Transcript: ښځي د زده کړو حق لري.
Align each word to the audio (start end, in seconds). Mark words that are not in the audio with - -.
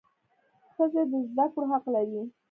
ښځي 0.73 1.03
د 1.11 1.13
زده 1.29 1.45
کړو 1.53 1.65
حق 1.71 1.85
لري. 1.95 2.21